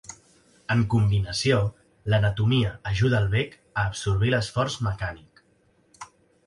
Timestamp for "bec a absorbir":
3.37-4.35